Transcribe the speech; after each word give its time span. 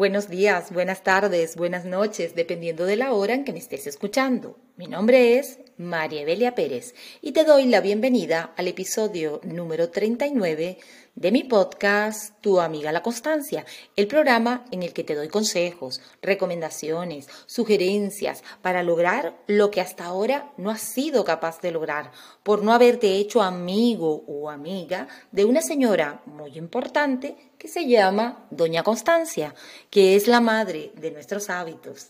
Buenos 0.00 0.30
días, 0.30 0.72
buenas 0.72 1.02
tardes, 1.02 1.56
buenas 1.56 1.84
noches, 1.84 2.34
dependiendo 2.34 2.86
de 2.86 2.96
la 2.96 3.12
hora 3.12 3.34
en 3.34 3.44
que 3.44 3.52
me 3.52 3.58
estés 3.58 3.86
escuchando. 3.86 4.56
Mi 4.78 4.86
nombre 4.86 5.38
es 5.38 5.58
María 5.80 6.20
Evelia 6.20 6.54
Pérez 6.54 6.94
y 7.22 7.32
te 7.32 7.44
doy 7.44 7.64
la 7.64 7.80
bienvenida 7.80 8.52
al 8.58 8.68
episodio 8.68 9.40
número 9.44 9.88
39 9.88 10.76
de 11.14 11.32
mi 11.32 11.42
podcast 11.42 12.38
Tu 12.42 12.60
amiga 12.60 12.92
la 12.92 13.02
constancia, 13.02 13.64
el 13.96 14.06
programa 14.06 14.66
en 14.72 14.82
el 14.82 14.92
que 14.92 15.04
te 15.04 15.14
doy 15.14 15.28
consejos, 15.28 16.02
recomendaciones, 16.20 17.28
sugerencias 17.46 18.44
para 18.60 18.82
lograr 18.82 19.42
lo 19.46 19.70
que 19.70 19.80
hasta 19.80 20.04
ahora 20.04 20.52
no 20.58 20.68
has 20.68 20.82
sido 20.82 21.24
capaz 21.24 21.62
de 21.62 21.70
lograr 21.70 22.12
por 22.42 22.62
no 22.62 22.74
haberte 22.74 23.16
hecho 23.16 23.40
amigo 23.40 24.22
o 24.26 24.50
amiga 24.50 25.08
de 25.32 25.46
una 25.46 25.62
señora 25.62 26.20
muy 26.26 26.58
importante 26.58 27.54
que 27.56 27.68
se 27.68 27.88
llama 27.88 28.46
Doña 28.50 28.82
Constancia, 28.82 29.54
que 29.88 30.14
es 30.14 30.28
la 30.28 30.42
madre 30.42 30.92
de 30.96 31.10
nuestros 31.10 31.48
hábitos. 31.48 32.08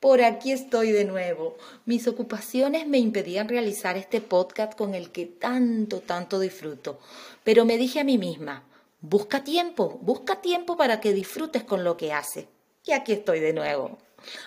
Por 0.00 0.22
aquí 0.22 0.50
estoy 0.50 0.92
de 0.92 1.04
nuevo. 1.04 1.58
Mis 1.84 2.08
ocupaciones 2.08 2.86
me 2.86 2.96
impedían 2.96 3.50
realizar 3.50 3.98
este 3.98 4.22
podcast 4.22 4.74
con 4.74 4.94
el 4.94 5.12
que 5.12 5.26
tanto, 5.26 6.00
tanto 6.00 6.40
disfruto. 6.40 6.98
Pero 7.44 7.66
me 7.66 7.76
dije 7.76 8.00
a 8.00 8.04
mí 8.04 8.16
misma, 8.16 8.64
busca 9.02 9.44
tiempo, 9.44 9.98
busca 10.00 10.40
tiempo 10.40 10.78
para 10.78 11.02
que 11.02 11.12
disfrutes 11.12 11.64
con 11.64 11.84
lo 11.84 11.98
que 11.98 12.14
haces. 12.14 12.46
Y 12.86 12.92
aquí 12.92 13.12
estoy 13.12 13.40
de 13.40 13.52
nuevo. 13.52 13.98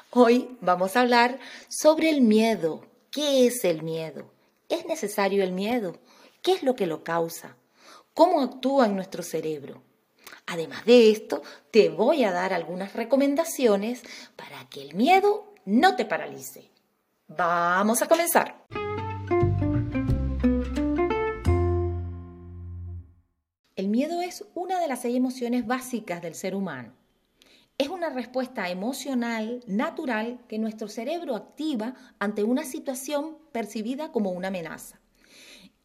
Hoy 0.10 0.58
vamos 0.60 0.96
a 0.96 1.02
hablar 1.02 1.38
sobre 1.68 2.10
el 2.10 2.22
miedo. 2.22 2.84
¿Qué 3.12 3.46
es 3.46 3.64
el 3.64 3.84
miedo? 3.84 4.32
¿Es 4.70 4.88
necesario 4.88 5.44
el 5.44 5.52
miedo? 5.52 6.00
¿Qué 6.42 6.54
es 6.54 6.64
lo 6.64 6.76
que 6.76 6.88
lo 6.88 7.04
causa? 7.04 7.58
¿Cómo 8.16 8.42
actúa 8.42 8.88
en 8.88 8.96
nuestro 8.96 9.22
cerebro? 9.22 9.84
Además 10.46 10.86
de 10.86 11.12
esto, 11.12 11.42
te 11.72 11.90
voy 11.90 12.24
a 12.24 12.32
dar 12.32 12.54
algunas 12.54 12.94
recomendaciones 12.94 14.02
para 14.36 14.68
que 14.70 14.82
el 14.82 14.94
miedo 14.94 15.53
no 15.66 15.96
te 15.96 16.06
paralice. 16.06 16.70
Vamos 17.28 18.02
a 18.02 18.08
comenzar. 18.08 18.66
El 23.76 23.88
miedo 23.88 24.22
es 24.22 24.46
una 24.54 24.80
de 24.80 24.88
las 24.88 25.02
seis 25.02 25.16
emociones 25.16 25.66
básicas 25.66 26.22
del 26.22 26.36
ser 26.36 26.56
humano. 26.56 26.94
Es 27.78 27.90
una 27.90 28.10
respuesta 28.10 28.70
emocional 28.70 29.64
natural 29.66 30.40
que 30.48 30.60
nuestro 30.60 30.88
cerebro 30.88 31.36
activa 31.36 31.96
ante 32.20 32.44
una 32.44 32.66
situación 32.66 33.38
percibida 33.52 34.12
como 34.12 34.32
una 34.32 34.50
amenaza. 34.50 35.00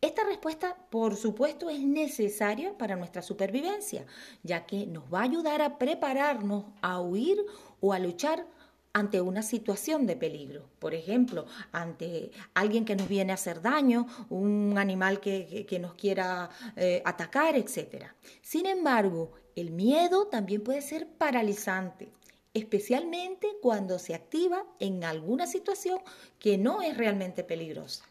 Esta 0.01 0.23
respuesta, 0.23 0.77
por 0.91 1.17
supuesto, 1.17 1.70
es 1.70 1.81
necesaria 1.81 2.77
para 2.79 2.95
nuestra 2.95 3.20
supervivencia, 3.20 4.07
ya 4.45 4.65
que 4.65 4.87
nos 4.87 5.13
va 5.13 5.20
a 5.20 5.25
ayudar 5.25 5.61
a 5.61 5.79
prepararnos 5.79 6.67
a 6.83 7.01
huir 7.01 7.45
o 7.81 7.92
a 7.92 7.98
luchar 7.98 8.47
ante 8.92 9.20
una 9.20 9.42
situación 9.42 10.06
de 10.06 10.17
peligro. 10.17 10.69
Por 10.78 10.94
ejemplo, 10.94 11.47
ante 11.72 12.31
alguien 12.55 12.84
que 12.84 12.97
nos 12.97 13.08
viene 13.08 13.33
a 13.33 13.34
hacer 13.34 13.62
daño, 13.62 14.06
un 14.28 14.77
animal 14.78 15.20
que, 15.20 15.67
nos 15.80 15.95
quiera 15.95 16.50
eh, 16.77 17.03
atacar, 17.05 17.56
etc. 17.56 18.06
Sin 18.42 18.67
embargo, 18.67 19.33
el 19.56 19.70
miedo 19.70 20.27
también 20.27 20.62
puede 20.62 20.83
ser 20.83 21.06
paralizante 21.06 22.08
especialmente 22.55 23.48
cuando 23.62 23.98
se 23.98 24.14
activa 24.14 24.64
en 24.80 25.05
alguna 25.05 25.47
situación 25.47 26.00
que 26.39 26.58
no 26.58 26.83
es 26.83 26.97
realmente 26.97 27.45
peligrosa. 27.45 28.05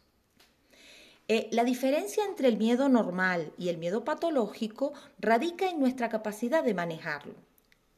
Eh, 1.28 1.50
la 1.52 1.66
diferencia 1.66 2.24
entre 2.24 2.48
el 2.48 2.58
miedo 2.58 2.88
normal 2.88 3.52
y 3.58 3.68
el 3.70 3.78
miedo 3.78 4.06
patológico 4.06 4.94
radica 5.20 5.70
en 5.70 5.80
nuestra 5.80 6.08
capacidad 6.08 6.64
de 6.64 6.74
manejarlo. 6.74 7.36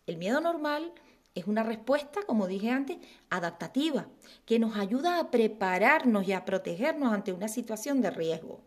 El 0.07 0.17
miedo 0.17 0.41
normal 0.41 0.91
es 1.39 1.47
una 1.47 1.63
respuesta, 1.63 2.21
como 2.25 2.47
dije 2.47 2.69
antes, 2.69 2.97
adaptativa, 3.29 4.07
que 4.45 4.59
nos 4.59 4.75
ayuda 4.75 5.19
a 5.19 5.31
prepararnos 5.31 6.27
y 6.27 6.33
a 6.33 6.45
protegernos 6.45 7.13
ante 7.13 7.33
una 7.33 7.47
situación 7.47 8.01
de 8.01 8.11
riesgo. 8.11 8.61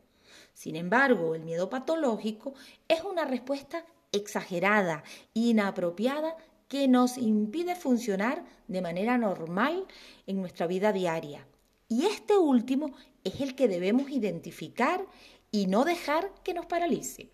Sin 0.54 0.76
embargo, 0.76 1.34
el 1.34 1.42
miedo 1.42 1.70
patológico 1.70 2.54
es 2.88 3.02
una 3.02 3.24
respuesta 3.24 3.84
exagerada, 4.12 5.02
inapropiada, 5.34 6.36
que 6.68 6.88
nos 6.88 7.18
impide 7.18 7.76
funcionar 7.76 8.44
de 8.66 8.80
manera 8.80 9.18
normal 9.18 9.86
en 10.26 10.40
nuestra 10.40 10.66
vida 10.66 10.92
diaria. 10.92 11.46
Y 11.88 12.06
este 12.06 12.38
último 12.38 12.92
es 13.24 13.42
el 13.42 13.54
que 13.54 13.68
debemos 13.68 14.10
identificar 14.10 15.04
y 15.50 15.66
no 15.66 15.84
dejar 15.84 16.32
que 16.42 16.54
nos 16.54 16.64
paralice. 16.64 17.30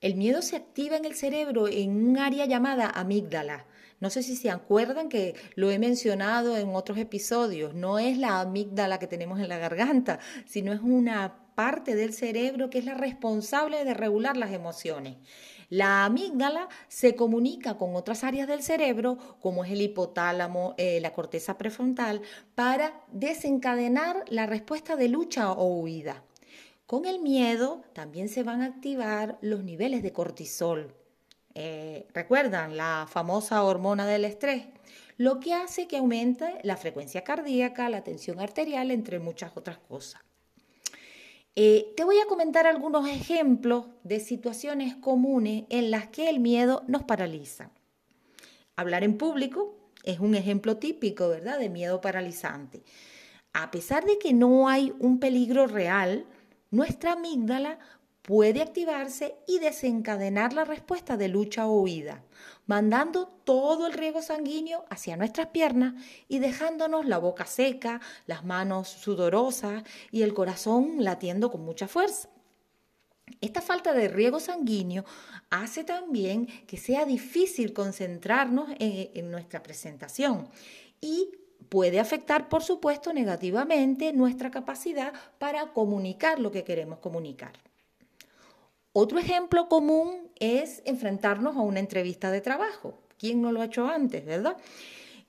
El 0.00 0.14
miedo 0.14 0.42
se 0.42 0.54
activa 0.54 0.96
en 0.96 1.04
el 1.04 1.16
cerebro 1.16 1.66
en 1.66 2.08
un 2.08 2.18
área 2.18 2.46
llamada 2.46 2.88
amígdala. 2.88 3.66
No 3.98 4.10
sé 4.10 4.22
si 4.22 4.36
se 4.36 4.50
acuerdan 4.50 5.08
que 5.08 5.34
lo 5.54 5.70
he 5.70 5.78
mencionado 5.78 6.56
en 6.56 6.74
otros 6.74 6.98
episodios. 6.98 7.74
No 7.74 7.98
es 7.98 8.18
la 8.18 8.40
amígdala 8.40 8.98
que 8.98 9.06
tenemos 9.06 9.40
en 9.40 9.48
la 9.48 9.58
garganta, 9.58 10.18
sino 10.44 10.72
es 10.72 10.80
una 10.80 11.46
parte 11.54 11.94
del 11.94 12.12
cerebro 12.12 12.68
que 12.68 12.78
es 12.78 12.84
la 12.84 12.94
responsable 12.94 13.84
de 13.84 13.94
regular 13.94 14.36
las 14.36 14.52
emociones. 14.52 15.16
La 15.68 16.04
amígdala 16.04 16.68
se 16.86 17.16
comunica 17.16 17.76
con 17.76 17.96
otras 17.96 18.22
áreas 18.22 18.46
del 18.46 18.62
cerebro, 18.62 19.18
como 19.40 19.64
es 19.64 19.72
el 19.72 19.80
hipotálamo, 19.80 20.74
eh, 20.76 21.00
la 21.00 21.12
corteza 21.12 21.58
prefrontal, 21.58 22.22
para 22.54 23.00
desencadenar 23.10 24.24
la 24.28 24.46
respuesta 24.46 24.94
de 24.94 25.08
lucha 25.08 25.50
o 25.50 25.80
huida. 25.80 26.22
Con 26.86 27.04
el 27.04 27.18
miedo 27.18 27.82
también 27.94 28.28
se 28.28 28.44
van 28.44 28.62
a 28.62 28.66
activar 28.66 29.38
los 29.40 29.64
niveles 29.64 30.04
de 30.04 30.12
cortisol. 30.12 30.94
Eh, 31.58 32.06
¿Recuerdan 32.12 32.76
la 32.76 33.06
famosa 33.08 33.62
hormona 33.64 34.06
del 34.06 34.26
estrés? 34.26 34.66
Lo 35.16 35.40
que 35.40 35.54
hace 35.54 35.88
que 35.88 35.96
aumente 35.96 36.58
la 36.62 36.76
frecuencia 36.76 37.24
cardíaca, 37.24 37.88
la 37.88 38.04
tensión 38.04 38.40
arterial, 38.40 38.90
entre 38.90 39.20
muchas 39.20 39.56
otras 39.56 39.78
cosas. 39.78 40.20
Eh, 41.54 41.94
te 41.96 42.04
voy 42.04 42.18
a 42.18 42.26
comentar 42.26 42.66
algunos 42.66 43.08
ejemplos 43.08 43.86
de 44.04 44.20
situaciones 44.20 44.96
comunes 44.96 45.64
en 45.70 45.90
las 45.90 46.08
que 46.08 46.28
el 46.28 46.40
miedo 46.40 46.84
nos 46.88 47.04
paraliza. 47.04 47.70
Hablar 48.76 49.02
en 49.02 49.16
público 49.16 49.78
es 50.04 50.20
un 50.20 50.34
ejemplo 50.34 50.76
típico, 50.76 51.30
¿verdad?, 51.30 51.58
de 51.58 51.70
miedo 51.70 52.02
paralizante. 52.02 52.82
A 53.54 53.70
pesar 53.70 54.04
de 54.04 54.18
que 54.18 54.34
no 54.34 54.68
hay 54.68 54.92
un 54.98 55.18
peligro 55.20 55.66
real, 55.66 56.26
nuestra 56.70 57.12
amígdala 57.12 57.78
puede 58.26 58.60
activarse 58.60 59.36
y 59.46 59.60
desencadenar 59.60 60.52
la 60.52 60.64
respuesta 60.64 61.16
de 61.16 61.28
lucha 61.28 61.68
o 61.68 61.80
huida, 61.80 62.24
mandando 62.66 63.28
todo 63.28 63.86
el 63.86 63.92
riego 63.92 64.20
sanguíneo 64.20 64.84
hacia 64.90 65.16
nuestras 65.16 65.46
piernas 65.46 65.94
y 66.26 66.40
dejándonos 66.40 67.06
la 67.06 67.18
boca 67.18 67.46
seca, 67.46 68.00
las 68.26 68.44
manos 68.44 68.88
sudorosas 68.88 69.84
y 70.10 70.22
el 70.22 70.34
corazón 70.34 71.04
latiendo 71.04 71.52
con 71.52 71.64
mucha 71.64 71.86
fuerza. 71.86 72.28
Esta 73.40 73.62
falta 73.62 73.92
de 73.92 74.08
riego 74.08 74.40
sanguíneo 74.40 75.04
hace 75.50 75.84
también 75.84 76.46
que 76.66 76.78
sea 76.78 77.04
difícil 77.04 77.72
concentrarnos 77.72 78.70
en, 78.80 79.30
nuestra 79.30 79.62
presentación 79.62 80.48
y 81.00 81.30
puede 81.68 82.00
afectar, 82.00 82.48
por 82.48 82.64
supuesto, 82.64 83.12
negativamente 83.12 84.12
nuestra 84.12 84.50
capacidad 84.50 85.12
para 85.38 85.72
comunicar 85.72 86.40
lo 86.40 86.50
que 86.50 86.64
queremos 86.64 86.98
comunicar. 86.98 87.52
Otro 88.98 89.18
ejemplo 89.18 89.68
común 89.68 90.30
es 90.36 90.80
enfrentarnos 90.86 91.54
a 91.54 91.60
una 91.60 91.80
entrevista 91.80 92.30
de 92.30 92.40
trabajo. 92.40 92.98
¿Quién 93.18 93.42
no 93.42 93.52
lo 93.52 93.60
ha 93.60 93.66
hecho 93.66 93.86
antes, 93.88 94.24
verdad? 94.24 94.56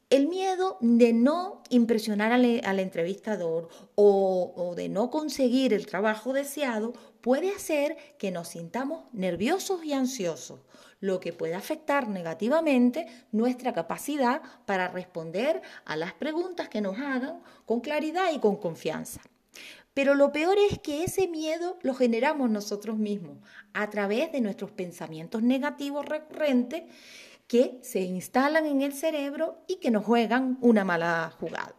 El 0.09 0.29
miedo 0.29 0.77
de 0.79 1.11
no 1.11 1.63
impresionar 1.69 2.31
al, 2.31 2.45
entrevistador 2.79 3.67
o, 3.95 4.53
o, 4.55 4.73
de 4.73 4.87
no 4.87 5.09
conseguir 5.09 5.73
el 5.73 5.85
trabajo 5.85 6.31
deseado 6.31 6.93
puede 7.19 7.53
hacer 7.53 7.97
que 8.17 8.31
nos 8.31 8.47
sintamos 8.47 9.03
nerviosos 9.11 9.83
y 9.83 9.91
ansiosos, 9.91 10.61
lo 11.01 11.19
que 11.19 11.33
puede 11.33 11.53
afectar 11.53 12.07
negativamente 12.07 13.05
nuestra 13.33 13.73
capacidad 13.73 14.41
para 14.65 14.87
responder 14.87 15.61
a 15.83 15.97
las 15.97 16.13
preguntas 16.13 16.69
que 16.69 16.79
nos 16.79 16.97
hagan 16.99 17.41
con 17.65 17.81
claridad 17.81 18.31
y 18.33 18.39
con 18.39 18.55
confianza. 18.55 19.19
Pero 19.93 20.13
lo 20.13 20.31
peor 20.31 20.57
es 20.69 20.79
que 20.79 21.03
ese 21.03 21.27
miedo 21.27 21.79
lo 21.81 21.95
generamos 21.95 22.49
nosotros 22.49 22.97
mismos 22.97 23.37
a 23.73 23.89
través 23.89 24.31
de 24.31 24.41
nuestros 24.41 24.71
pensamientos 24.71 25.41
negativos 25.41 26.05
recurrentes 26.05 26.83
que 27.47 27.79
se 27.81 28.01
instalan 28.01 28.65
en 28.65 28.81
el 28.81 28.93
cerebro 28.93 29.63
y 29.67 29.77
que 29.77 29.89
nos 29.89 30.05
juegan 30.05 30.57
una 30.61 30.83
mala 30.83 31.33
jugada. 31.39 31.75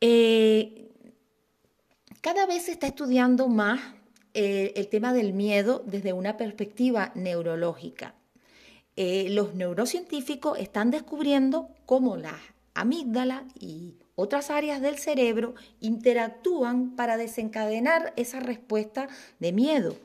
Eh, 0.00 0.90
cada 2.20 2.46
vez 2.46 2.64
se 2.64 2.72
está 2.72 2.86
estudiando 2.86 3.48
más 3.48 3.80
eh, 4.34 4.72
el 4.76 4.88
tema 4.88 5.12
del 5.12 5.32
miedo 5.32 5.82
desde 5.86 6.12
una 6.12 6.36
perspectiva 6.36 7.12
neurológica. 7.14 8.14
Eh, 8.96 9.28
los 9.30 9.54
neurocientíficos 9.54 10.58
están 10.58 10.90
descubriendo 10.90 11.68
cómo 11.86 12.16
la 12.16 12.38
amígdala 12.74 13.44
y 13.58 13.96
otras 14.20 14.50
áreas 14.50 14.80
del 14.80 14.98
cerebro 14.98 15.54
interactúan 15.80 16.94
para 16.94 17.16
desencadenar 17.16 18.12
esa 18.16 18.40
respuesta 18.40 19.08
de 19.38 19.52
miedo 19.52 19.96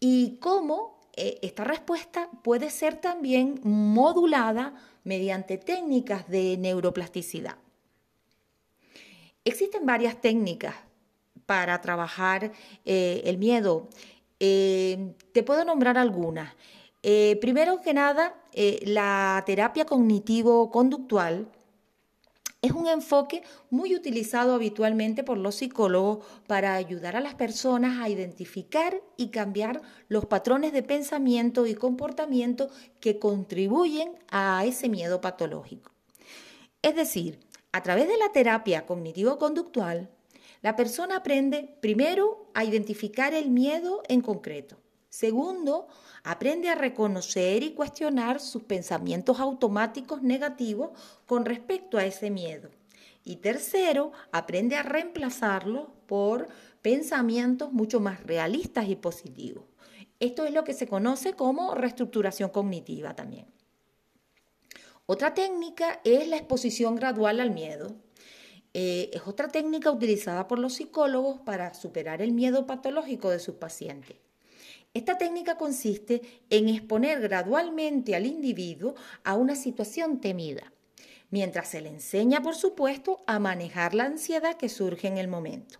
y 0.00 0.38
cómo 0.40 0.98
eh, 1.14 1.38
esta 1.42 1.64
respuesta 1.64 2.30
puede 2.42 2.70
ser 2.70 2.96
también 2.96 3.60
modulada 3.62 4.74
mediante 5.04 5.58
técnicas 5.58 6.28
de 6.28 6.56
neuroplasticidad. 6.56 7.56
Existen 9.44 9.84
varias 9.84 10.20
técnicas 10.20 10.74
para 11.44 11.80
trabajar 11.80 12.52
eh, 12.84 13.22
el 13.26 13.36
miedo. 13.36 13.88
Eh, 14.40 15.14
te 15.32 15.42
puedo 15.42 15.64
nombrar 15.64 15.98
algunas. 15.98 16.54
primero 17.40 17.80
que 17.80 17.92
nada, 17.94 18.34
la 18.84 19.42
terapia 19.44 19.84
cognitivo-conductual 19.84 21.48
es 22.62 22.70
un 22.70 22.86
enfoque 22.86 23.42
muy 23.70 23.94
utilizado 23.96 24.54
habitualmente 24.54 25.24
por 25.24 25.36
los 25.36 25.56
psicólogos 25.56 26.24
para 26.46 26.74
ayudar 26.74 27.16
a 27.16 27.20
las 27.20 27.34
personas 27.34 28.00
a 28.00 28.08
identificar 28.08 29.02
y 29.16 29.28
cambiar 29.28 29.82
los 30.08 30.26
patrones 30.26 30.72
de 30.72 30.84
pensamiento 30.84 31.66
y 31.66 31.74
comportamiento 31.74 32.70
que 33.00 33.18
contribuyen 33.18 34.12
a 34.30 34.64
ese 34.64 34.88
miedo 34.88 35.20
patológico. 35.20 35.90
Es 36.82 36.94
decir, 36.94 37.40
a 37.72 37.82
través 37.82 38.06
de 38.06 38.16
la 38.16 38.30
terapia 38.30 38.86
cognitivo-conductual, 38.86 40.08
la 40.62 40.76
persona 40.76 41.16
aprende 41.16 41.76
primero 41.80 42.46
a 42.54 42.64
identificar 42.64 43.34
el 43.34 43.50
miedo 43.50 44.02
en 44.08 44.20
concreto. 44.20 44.81
Segundo, 45.12 45.88
aprende 46.24 46.70
a 46.70 46.74
reconocer 46.74 47.62
y 47.62 47.74
cuestionar 47.74 48.40
sus 48.40 48.62
pensamientos 48.62 49.40
automáticos 49.40 50.22
negativos 50.22 50.98
con 51.26 51.44
respecto 51.44 51.98
a 51.98 52.06
ese 52.06 52.30
miedo. 52.30 52.70
Y 53.22 53.36
tercero, 53.36 54.12
aprende 54.32 54.74
a 54.76 54.82
reemplazarlos 54.82 55.88
por 56.06 56.48
pensamientos 56.80 57.74
mucho 57.74 58.00
más 58.00 58.22
realistas 58.22 58.88
y 58.88 58.96
positivos. 58.96 59.64
Esto 60.18 60.46
es 60.46 60.54
lo 60.54 60.64
que 60.64 60.72
se 60.72 60.88
conoce 60.88 61.34
como 61.34 61.74
reestructuración 61.74 62.48
cognitiva 62.48 63.14
también. 63.14 63.44
Otra 65.04 65.34
técnica 65.34 66.00
es 66.04 66.26
la 66.26 66.38
exposición 66.38 66.96
gradual 66.96 67.40
al 67.40 67.50
miedo. 67.50 67.94
Eh, 68.72 69.10
es 69.12 69.26
otra 69.26 69.48
técnica 69.48 69.90
utilizada 69.90 70.48
por 70.48 70.58
los 70.58 70.72
psicólogos 70.72 71.42
para 71.42 71.74
superar 71.74 72.22
el 72.22 72.32
miedo 72.32 72.66
patológico 72.66 73.28
de 73.28 73.40
sus 73.40 73.56
pacientes. 73.56 74.16
Esta 74.94 75.16
técnica 75.16 75.56
consiste 75.56 76.20
en 76.50 76.68
exponer 76.68 77.20
gradualmente 77.20 78.14
al 78.14 78.26
individuo 78.26 78.94
a 79.24 79.36
una 79.36 79.54
situación 79.54 80.20
temida, 80.20 80.70
mientras 81.30 81.68
se 81.68 81.80
le 81.80 81.88
enseña, 81.88 82.42
por 82.42 82.54
supuesto, 82.54 83.22
a 83.26 83.38
manejar 83.38 83.94
la 83.94 84.04
ansiedad 84.04 84.58
que 84.58 84.68
surge 84.68 85.08
en 85.08 85.16
el 85.16 85.28
momento. 85.28 85.78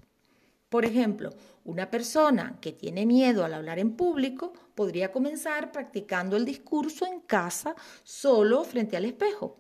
Por 0.71 0.87
ejemplo, 0.87 1.29
una 1.65 1.91
persona 1.91 2.59
que 2.63 2.73
tiene 2.73 3.05
miedo 3.05 3.45
al 3.45 3.53
hablar 3.53 3.79
en 3.79 3.95
público 3.95 4.55
podría 4.75 5.13
comenzar 5.13 5.71
practicando 5.71 6.39
el 6.39 6.47
discurso 6.47 7.05
en 7.05 7.21
casa 7.21 7.77
solo 8.05 8.65
frente 8.65 8.97
al 8.97 9.05
espejo. 9.05 9.59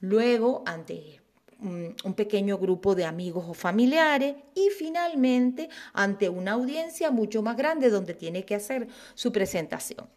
Luego, 0.00 0.64
ante 0.66 0.94
un 1.60 2.14
pequeño 2.14 2.56
grupo 2.58 2.94
de 2.94 3.04
amigos 3.04 3.44
o 3.48 3.54
familiares 3.54 4.36
y 4.54 4.70
finalmente 4.70 5.68
ante 5.92 6.28
una 6.28 6.52
audiencia 6.52 7.10
mucho 7.10 7.42
más 7.42 7.56
grande 7.56 7.90
donde 7.90 8.14
tiene 8.14 8.44
que 8.44 8.54
hacer 8.54 8.88
su 9.14 9.32
presentación. 9.32 10.08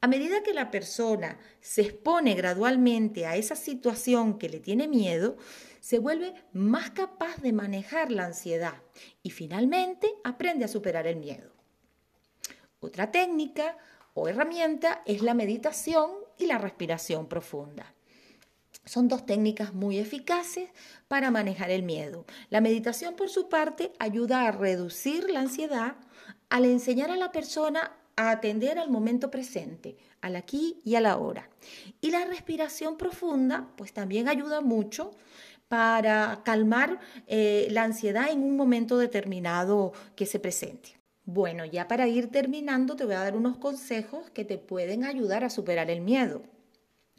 A 0.00 0.06
medida 0.06 0.42
que 0.42 0.52
la 0.52 0.70
persona 0.70 1.38
se 1.60 1.80
expone 1.80 2.34
gradualmente 2.34 3.24
a 3.24 3.36
esa 3.36 3.56
situación 3.56 4.36
que 4.36 4.50
le 4.50 4.60
tiene 4.60 4.86
miedo, 4.86 5.38
se 5.80 5.98
vuelve 5.98 6.34
más 6.52 6.90
capaz 6.90 7.38
de 7.38 7.54
manejar 7.54 8.12
la 8.12 8.26
ansiedad 8.26 8.82
y 9.22 9.30
finalmente 9.30 10.14
aprende 10.22 10.66
a 10.66 10.68
superar 10.68 11.06
el 11.06 11.16
miedo. 11.16 11.50
Otra 12.80 13.10
técnica 13.10 13.78
o 14.12 14.28
herramienta 14.28 15.02
es 15.06 15.22
la 15.22 15.32
meditación 15.32 16.10
y 16.38 16.46
la 16.46 16.58
respiración 16.58 17.26
profunda. 17.26 17.94
Son 18.84 19.08
dos 19.08 19.24
técnicas 19.24 19.72
muy 19.72 19.98
eficaces 19.98 20.70
para 21.08 21.30
manejar 21.30 21.70
el 21.70 21.82
miedo. 21.82 22.26
La 22.50 22.60
meditación, 22.60 23.14
por 23.14 23.28
su 23.28 23.48
parte, 23.48 23.92
ayuda 23.98 24.46
a 24.46 24.52
reducir 24.52 25.30
la 25.30 25.40
ansiedad 25.40 25.96
al 26.50 26.64
enseñar 26.64 27.10
a 27.10 27.16
la 27.16 27.32
persona 27.32 27.92
a 28.16 28.30
atender 28.30 28.78
al 28.78 28.90
momento 28.90 29.30
presente, 29.30 29.96
al 30.20 30.36
aquí 30.36 30.80
y 30.84 30.94
a 30.94 31.00
la 31.00 31.16
hora. 31.16 31.48
Y 32.00 32.10
la 32.10 32.24
respiración 32.24 32.96
profunda, 32.96 33.68
pues 33.76 33.92
también 33.92 34.28
ayuda 34.28 34.60
mucho 34.60 35.10
para 35.68 36.42
calmar 36.44 37.00
eh, 37.26 37.68
la 37.70 37.84
ansiedad 37.84 38.30
en 38.30 38.42
un 38.42 38.56
momento 38.56 38.98
determinado 38.98 39.92
que 40.14 40.26
se 40.26 40.38
presente. 40.38 41.00
Bueno, 41.24 41.64
ya 41.64 41.88
para 41.88 42.06
ir 42.06 42.30
terminando 42.30 42.96
te 42.96 43.04
voy 43.04 43.14
a 43.14 43.20
dar 43.20 43.34
unos 43.34 43.56
consejos 43.56 44.28
que 44.30 44.44
te 44.44 44.58
pueden 44.58 45.04
ayudar 45.04 45.42
a 45.42 45.50
superar 45.50 45.90
el 45.90 46.02
miedo. 46.02 46.42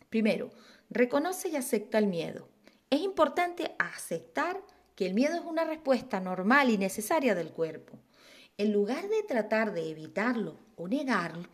Primero, 0.09 0.51
Reconoce 0.89 1.49
y 1.49 1.55
acepta 1.55 1.97
el 1.97 2.07
miedo. 2.07 2.47
Es 2.89 3.01
importante 3.01 3.75
aceptar 3.79 4.61
que 4.95 5.05
el 5.05 5.13
miedo 5.13 5.35
es 5.35 5.41
una 5.41 5.65
respuesta 5.65 6.19
normal 6.19 6.69
y 6.69 6.77
necesaria 6.77 7.35
del 7.35 7.51
cuerpo. 7.51 7.97
En 8.57 8.71
lugar 8.71 9.09
de 9.09 9.23
tratar 9.23 9.73
de 9.73 9.89
evitarlo 9.89 10.57
o 10.75 10.87
negarlo, 10.87 11.49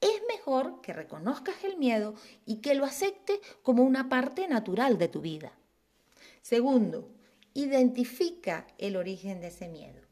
es 0.00 0.22
mejor 0.28 0.80
que 0.82 0.92
reconozcas 0.92 1.64
el 1.64 1.78
miedo 1.78 2.14
y 2.44 2.56
que 2.56 2.74
lo 2.74 2.84
aceptes 2.84 3.40
como 3.62 3.82
una 3.82 4.08
parte 4.08 4.46
natural 4.46 4.98
de 4.98 5.08
tu 5.08 5.20
vida. 5.20 5.52
Segundo, 6.42 7.08
identifica 7.54 8.66
el 8.78 8.96
origen 8.96 9.40
de 9.40 9.48
ese 9.48 9.68
miedo 9.68 10.05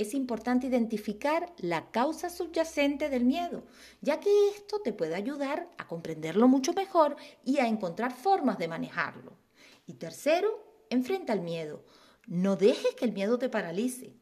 es 0.00 0.14
importante 0.14 0.66
identificar 0.66 1.52
la 1.58 1.90
causa 1.90 2.30
subyacente 2.30 3.10
del 3.10 3.26
miedo, 3.26 3.64
ya 4.00 4.18
que 4.18 4.48
esto 4.48 4.80
te 4.80 4.94
puede 4.94 5.14
ayudar 5.14 5.68
a 5.76 5.86
comprenderlo 5.86 6.48
mucho 6.48 6.72
mejor 6.72 7.16
y 7.44 7.58
a 7.58 7.68
encontrar 7.68 8.14
formas 8.14 8.56
de 8.56 8.68
manejarlo. 8.68 9.36
Y 9.86 9.94
tercero, 9.94 10.86
enfrenta 10.88 11.34
el 11.34 11.42
miedo. 11.42 11.84
No 12.26 12.56
dejes 12.56 12.94
que 12.94 13.04
el 13.04 13.12
miedo 13.12 13.38
te 13.38 13.50
paralice. 13.50 14.14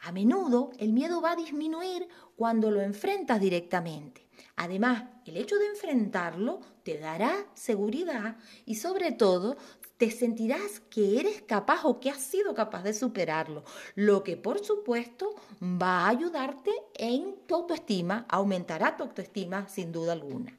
A 0.00 0.12
menudo 0.12 0.70
el 0.78 0.92
miedo 0.92 1.22
va 1.22 1.32
a 1.32 1.36
disminuir 1.36 2.08
cuando 2.36 2.70
lo 2.70 2.82
enfrentas 2.82 3.40
directamente. 3.40 4.28
Además, 4.56 5.04
el 5.24 5.38
hecho 5.38 5.56
de 5.56 5.66
enfrentarlo 5.66 6.60
te 6.82 6.98
dará 6.98 7.46
seguridad 7.54 8.36
y 8.66 8.74
sobre 8.74 9.12
todo 9.12 9.56
te 10.02 10.10
sentirás 10.10 10.80
que 10.90 11.20
eres 11.20 11.42
capaz 11.42 11.84
o 11.84 12.00
que 12.00 12.10
has 12.10 12.20
sido 12.20 12.56
capaz 12.56 12.82
de 12.82 12.92
superarlo, 12.92 13.62
lo 13.94 14.24
que 14.24 14.36
por 14.36 14.58
supuesto 14.58 15.36
va 15.62 16.00
a 16.00 16.08
ayudarte 16.08 16.72
en 16.96 17.36
tu 17.46 17.54
autoestima, 17.54 18.26
aumentará 18.28 18.96
tu 18.96 19.04
autoestima 19.04 19.68
sin 19.68 19.92
duda 19.92 20.10
alguna. 20.10 20.58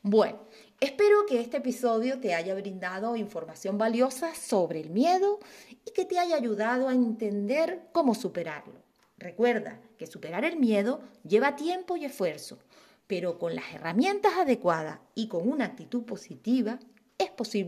Bueno, 0.00 0.38
espero 0.80 1.26
que 1.28 1.38
este 1.38 1.58
episodio 1.58 2.18
te 2.18 2.32
haya 2.32 2.54
brindado 2.54 3.14
información 3.14 3.76
valiosa 3.76 4.34
sobre 4.34 4.80
el 4.80 4.88
miedo 4.88 5.38
y 5.84 5.90
que 5.90 6.06
te 6.06 6.18
haya 6.18 6.36
ayudado 6.36 6.88
a 6.88 6.94
entender 6.94 7.88
cómo 7.92 8.14
superarlo. 8.14 8.80
Recuerda 9.18 9.82
que 9.98 10.06
superar 10.06 10.46
el 10.46 10.56
miedo 10.56 11.02
lleva 11.28 11.56
tiempo 11.56 11.98
y 11.98 12.06
esfuerzo, 12.06 12.58
pero 13.06 13.38
con 13.38 13.54
las 13.54 13.70
herramientas 13.74 14.32
adecuadas 14.38 14.98
y 15.14 15.28
con 15.28 15.46
una 15.46 15.66
actitud 15.66 16.04
positiva, 16.04 16.78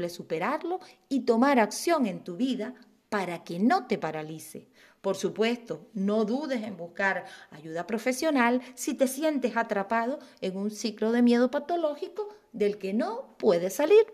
superarlo 0.09 0.81
y 1.09 1.21
tomar 1.21 1.59
acción 1.59 2.07
en 2.07 2.25
tu 2.25 2.37
vida 2.37 2.75
para 3.09 3.45
que 3.45 3.59
no 3.59 3.87
te 3.87 3.99
paralice. 3.99 4.69
Por 5.03 5.17
supuesto, 5.17 5.89
no 5.95 6.25
dudes 6.25 6.63
en 6.63 6.77
buscar 6.77 7.25
ayuda 7.51 7.87
profesional 7.87 8.63
si 8.75 8.95
te 8.95 9.09
sientes 9.09 9.57
atrapado 9.57 10.21
en 10.41 10.57
un 10.57 10.71
ciclo 10.71 11.11
de 11.11 11.23
miedo 11.23 11.51
patológico 11.51 12.29
del 12.53 12.79
que 12.79 12.95
no 12.95 13.37
puedes 13.39 13.75
salir. 13.75 14.07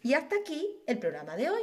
Y 0.00 0.14
hasta 0.14 0.36
aquí 0.36 0.80
el 0.86 0.98
programa 0.98 1.36
de 1.36 1.50
hoy. 1.50 1.62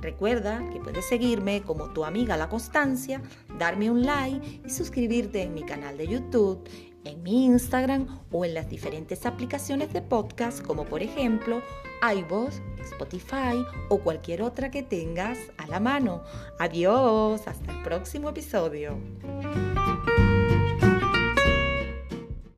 Recuerda 0.00 0.62
que 0.72 0.80
puedes 0.80 1.06
seguirme 1.06 1.62
como 1.62 1.92
tu 1.92 2.04
amiga 2.04 2.36
La 2.36 2.48
Constancia, 2.48 3.20
darme 3.58 3.90
un 3.90 4.04
like 4.04 4.62
y 4.64 4.70
suscribirte 4.70 5.42
en 5.42 5.54
mi 5.54 5.62
canal 5.62 5.98
de 5.98 6.06
YouTube, 6.06 6.68
en 7.04 7.22
mi 7.22 7.46
Instagram 7.46 8.06
o 8.30 8.44
en 8.44 8.54
las 8.54 8.68
diferentes 8.68 9.26
aplicaciones 9.26 9.92
de 9.92 10.02
podcast 10.02 10.62
como 10.62 10.84
por 10.84 11.02
ejemplo 11.02 11.62
iVoox, 12.02 12.60
Spotify 12.80 13.64
o 13.88 13.98
cualquier 13.98 14.42
otra 14.42 14.70
que 14.70 14.82
tengas 14.82 15.38
a 15.56 15.66
la 15.66 15.80
mano. 15.80 16.22
Adiós, 16.58 17.46
hasta 17.46 17.72
el 17.72 17.82
próximo 17.82 18.30
episodio. 18.30 18.98